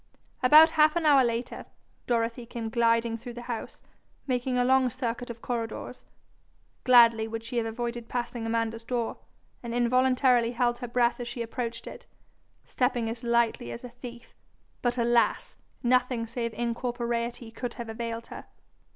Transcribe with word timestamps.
About 0.41 0.71
half 0.71 0.95
an 0.95 1.05
hour 1.05 1.21
after, 1.29 1.63
Dorothy 2.07 2.47
came 2.47 2.69
gliding 2.69 3.19
through 3.19 3.35
the 3.35 3.43
house, 3.43 3.79
making 4.25 4.57
a 4.57 4.65
long 4.65 4.89
circuit 4.89 5.29
of 5.29 5.43
corridors. 5.43 6.05
Gladly 6.83 7.27
would 7.27 7.43
she 7.43 7.57
have 7.57 7.67
avoided 7.67 8.09
passing 8.09 8.47
Amanda's 8.47 8.83
door, 8.83 9.17
and 9.61 9.75
involuntarily 9.75 10.53
held 10.53 10.79
her 10.79 10.87
breath 10.87 11.19
as 11.19 11.27
she 11.27 11.43
approached 11.43 11.85
it, 11.85 12.07
stepping 12.65 13.11
as 13.11 13.23
lightly 13.23 13.71
as 13.71 13.83
a 13.83 13.89
thief. 13.89 14.33
But 14.81 14.97
alas! 14.97 15.55
nothing 15.83 16.25
save 16.25 16.51
incorporeity 16.55 17.51
could 17.51 17.75
have 17.75 17.87
availed 17.87 18.25
her. 18.29 18.45